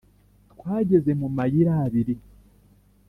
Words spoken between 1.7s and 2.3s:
abiri